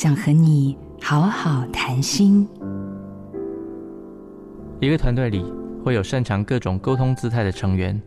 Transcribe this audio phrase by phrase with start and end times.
[0.00, 2.48] 想和你好好谈心。
[4.80, 5.44] 一个团队里
[5.84, 8.00] 会有擅长各种沟通姿态的成员。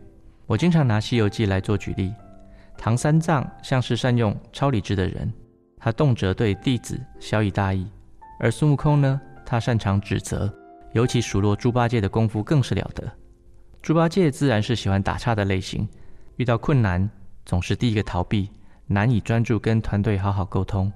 [0.46, 2.10] 我经常拿《西游记》来做举例。
[2.78, 5.30] 唐三藏像是善用超理智的人，
[5.76, 7.84] 他动辄对弟子小以大义；
[8.40, 10.50] 而孙悟空呢，他擅长指责，
[10.94, 13.06] 尤其数落猪八戒的功夫更是了得。
[13.82, 15.86] 猪八戒自然是喜欢打岔的类型，
[16.36, 17.06] 遇到困难
[17.44, 18.48] 总是第一个逃避，
[18.86, 20.90] 难以专注跟团队好好沟通。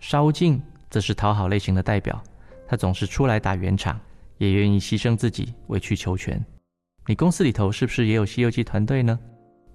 [0.00, 2.20] 沙悟净则是讨好类型的代表，
[2.66, 4.00] 他总是出来打圆场，
[4.38, 6.42] 也愿意牺牲自己，委曲求全。
[7.06, 9.18] 你公司里头是不是也有《西游记》团队呢？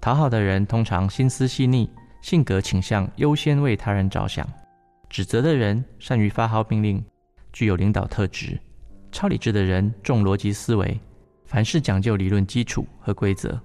[0.00, 1.88] 讨好的人通常心思细腻，
[2.22, 4.44] 性格倾向优先为他人着想；
[5.08, 7.02] 指责的人善于发号命令，
[7.52, 8.58] 具有领导特质；
[9.12, 10.98] 超理智的人重逻辑思维，
[11.44, 13.56] 凡事讲究理论基础和规则；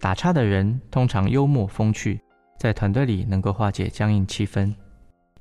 [0.00, 2.18] 打岔的人通常幽默风趣，
[2.58, 4.72] 在团队里能够化解僵硬气氛。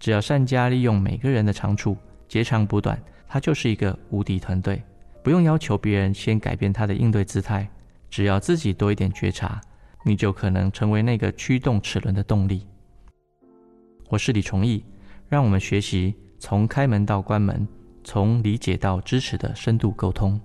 [0.05, 2.95] 只要善加利用每个人的长处，截长补短，
[3.27, 4.79] 他就是一个无敌团队。
[5.23, 7.67] 不用要求别人先改变他的应对姿态，
[8.07, 9.59] 只要自己多一点觉察，
[10.03, 12.67] 你就可能成为那个驱动齿轮的动力。
[14.07, 14.85] 我是李崇义，
[15.27, 17.67] 让我们学习从开门到关门，
[18.03, 20.39] 从理解到支持的深度沟通。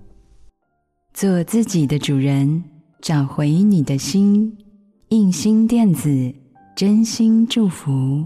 [1.13, 2.63] 做自己的主人，
[2.99, 4.57] 找回你的心。
[5.09, 6.33] 印心电子，
[6.75, 8.25] 真心祝福。